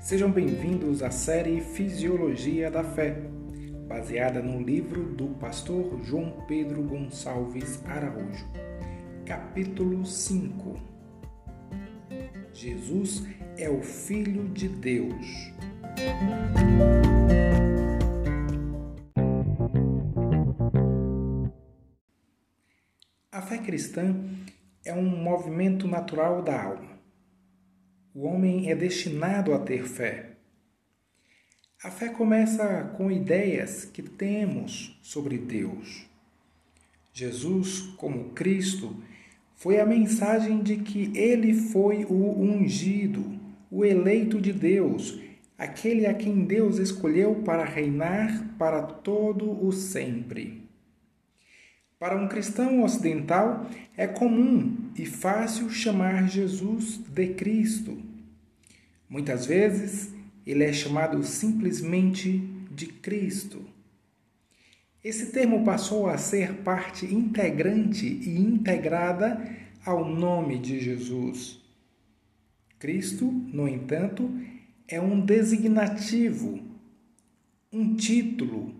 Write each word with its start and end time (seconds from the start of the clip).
Sejam 0.00 0.30
bem-vindos 0.30 1.02
à 1.02 1.10
série 1.10 1.60
Fisiologia 1.60 2.70
da 2.70 2.84
Fé, 2.84 3.20
baseada 3.88 4.40
no 4.40 4.62
livro 4.62 5.02
do 5.02 5.26
pastor 5.34 6.00
João 6.04 6.44
Pedro 6.46 6.82
Gonçalves 6.82 7.82
Araújo. 7.84 8.46
Capítulo 9.26 10.06
5 10.06 10.80
Jesus 12.54 13.26
é 13.58 13.68
o 13.68 13.82
Filho 13.82 14.48
de 14.48 14.68
Deus. 14.68 15.52
A 23.32 23.42
fé 23.42 23.58
cristã 23.58 24.14
é 24.84 24.94
um 24.94 25.04
movimento 25.04 25.88
natural 25.88 26.40
da 26.40 26.62
alma. 26.62 26.97
O 28.20 28.26
homem 28.26 28.68
é 28.68 28.74
destinado 28.74 29.54
a 29.54 29.60
ter 29.60 29.86
fé. 29.86 30.30
A 31.84 31.88
fé 31.88 32.08
começa 32.08 32.92
com 32.96 33.12
ideias 33.12 33.84
que 33.84 34.02
temos 34.02 34.98
sobre 35.00 35.38
Deus. 35.38 36.04
Jesus, 37.12 37.78
como 37.96 38.30
Cristo, 38.30 38.96
foi 39.54 39.78
a 39.78 39.86
mensagem 39.86 40.64
de 40.64 40.78
que 40.78 41.16
ele 41.16 41.54
foi 41.54 42.06
o 42.06 42.42
ungido, 42.42 43.38
o 43.70 43.84
eleito 43.84 44.40
de 44.40 44.52
Deus, 44.52 45.20
aquele 45.56 46.04
a 46.04 46.12
quem 46.12 46.44
Deus 46.44 46.78
escolheu 46.78 47.36
para 47.44 47.64
reinar 47.64 48.52
para 48.58 48.82
todo 48.82 49.64
o 49.64 49.70
sempre. 49.70 50.67
Para 51.98 52.16
um 52.16 52.28
cristão 52.28 52.84
ocidental, 52.84 53.68
é 53.96 54.06
comum 54.06 54.90
e 54.96 55.04
fácil 55.04 55.68
chamar 55.68 56.28
Jesus 56.28 56.98
de 56.98 57.34
Cristo. 57.34 58.00
Muitas 59.08 59.46
vezes, 59.46 60.14
ele 60.46 60.62
é 60.62 60.72
chamado 60.72 61.20
simplesmente 61.24 62.38
de 62.70 62.86
Cristo. 62.86 63.64
Esse 65.02 65.32
termo 65.32 65.64
passou 65.64 66.08
a 66.08 66.16
ser 66.16 66.58
parte 66.58 67.04
integrante 67.04 68.06
e 68.06 68.38
integrada 68.38 69.56
ao 69.84 70.04
nome 70.04 70.58
de 70.58 70.78
Jesus. 70.78 71.60
Cristo, 72.78 73.24
no 73.24 73.66
entanto, 73.66 74.30
é 74.86 75.00
um 75.00 75.20
designativo, 75.20 76.60
um 77.72 77.96
título, 77.96 78.72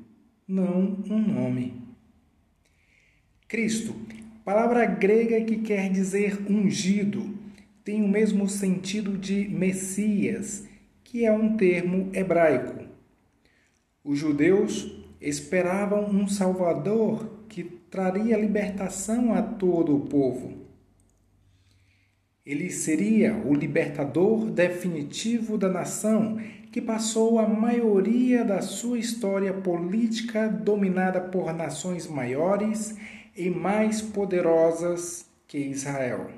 não 0.46 1.02
um 1.10 1.18
nome. 1.18 1.87
Cristo, 3.48 3.94
palavra 4.44 4.84
grega 4.84 5.40
que 5.40 5.56
quer 5.56 5.90
dizer 5.90 6.38
ungido, 6.50 7.34
tem 7.82 8.04
o 8.04 8.08
mesmo 8.08 8.46
sentido 8.46 9.16
de 9.16 9.48
Messias, 9.48 10.68
que 11.02 11.24
é 11.24 11.32
um 11.32 11.56
termo 11.56 12.10
hebraico. 12.12 12.84
Os 14.04 14.18
judeus 14.18 15.02
esperavam 15.18 16.10
um 16.10 16.28
Salvador 16.28 17.46
que 17.48 17.64
traria 17.64 18.36
libertação 18.36 19.32
a 19.32 19.40
todo 19.40 19.96
o 19.96 20.00
povo. 20.00 20.52
Ele 22.44 22.70
seria 22.70 23.34
o 23.34 23.54
libertador 23.54 24.50
definitivo 24.50 25.56
da 25.56 25.70
nação 25.70 26.38
que 26.70 26.82
passou 26.82 27.38
a 27.38 27.48
maioria 27.48 28.44
da 28.44 28.60
sua 28.60 28.98
história 28.98 29.54
política 29.54 30.48
dominada 30.48 31.18
por 31.18 31.54
nações 31.54 32.06
maiores 32.06 32.94
e 33.36 33.50
mais 33.50 34.00
poderosas 34.00 35.26
que 35.46 35.58
Israel. 35.58 36.30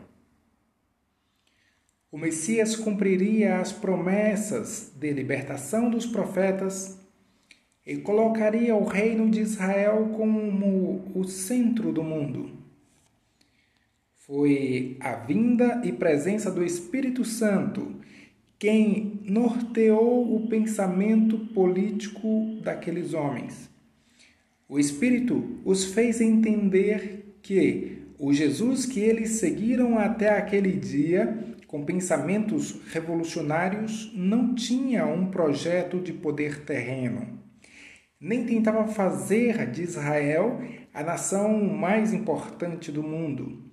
O 2.12 2.19
Messias 2.19 2.74
cumpriria 2.74 3.58
as 3.60 3.72
promessas 3.72 4.92
de 4.97 5.12
libertação 5.12 5.88
dos 5.88 6.06
profetas 6.06 6.98
e 7.87 7.97
colocaria 7.98 8.75
o 8.75 8.84
reino 8.84 9.31
de 9.31 9.41
Israel 9.41 10.12
como 10.16 11.10
o 11.15 11.25
centro 11.25 11.92
do 11.92 12.03
mundo. 12.03 12.50
Foi 14.16 14.97
a 15.00 15.15
vinda 15.15 15.81
e 15.84 15.92
presença 15.92 16.50
do 16.50 16.65
Espírito 16.65 17.25
Santo 17.25 17.97
quem 18.59 19.20
norteou 19.25 20.36
o 20.36 20.47
pensamento 20.47 21.38
político 21.54 22.59
daqueles 22.62 23.15
homens. 23.15 23.70
O 24.72 24.78
Espírito 24.78 25.58
os 25.64 25.84
fez 25.86 26.20
entender 26.20 27.34
que 27.42 28.04
o 28.16 28.32
Jesus 28.32 28.86
que 28.86 29.00
eles 29.00 29.31
seguiram 29.41 29.98
até 29.98 30.31
aquele 30.31 30.70
dia, 30.70 31.56
com 31.66 31.84
pensamentos 31.84 32.80
revolucionários, 32.92 34.12
não 34.14 34.54
tinha 34.54 35.04
um 35.06 35.26
projeto 35.26 35.98
de 35.98 36.12
poder 36.12 36.64
terreno, 36.64 37.36
nem 38.20 38.47
tentava 38.47 38.86
fazer 38.86 39.69
de 39.69 39.82
Israel 39.82 40.62
a 40.94 41.03
nação 41.03 41.60
mais 41.64 42.12
importante 42.12 42.92
do 42.92 43.03
mundo. 43.03 43.72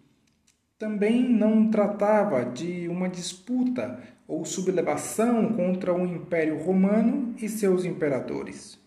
Também 0.79 1.29
não 1.29 1.69
tratava 1.69 2.43
de 2.43 2.87
uma 2.87 3.07
disputa 3.07 4.01
ou 4.27 4.43
sublevação 4.43 5.53
contra 5.53 5.93
o 5.93 6.07
Império 6.07 6.57
Romano 6.57 7.35
e 7.39 7.47
seus 7.47 7.85
imperadores. 7.85 8.86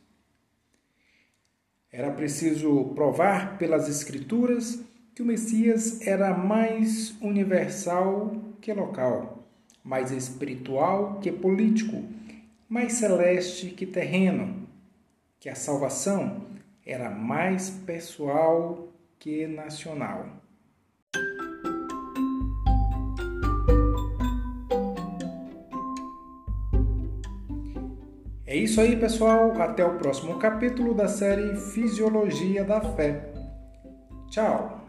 Era 1.93 2.11
preciso 2.12 2.93
provar 2.95 3.59
pelas 3.59 3.89
Escrituras 3.89 4.81
que 5.15 5.23
o 5.23 5.27
Messias 5.27 6.06
era 6.06 6.33
mais 6.33 7.15
universal 7.21 8.33
que 8.61 8.73
local, 8.73 9.45
mais 9.83 10.12
espiritual 10.12 11.19
que 11.21 11.33
político, 11.33 12.05
mais 12.69 12.93
celeste 12.93 13.71
que 13.71 13.87
terreno, 13.87 14.69
que 15.41 15.49
a 15.49 15.55
salvação 15.55 16.47
era 16.87 17.11
mais 17.11 17.71
pessoal 17.71 18.89
que 19.19 19.47
nacional. 19.47 20.41
É 28.50 28.56
isso 28.56 28.81
aí, 28.81 28.97
pessoal. 28.97 29.62
Até 29.62 29.84
o 29.84 29.97
próximo 29.97 30.37
capítulo 30.37 30.93
da 30.93 31.06
série 31.06 31.55
Fisiologia 31.55 32.65
da 32.65 32.81
Fé. 32.81 33.33
Tchau! 34.28 34.80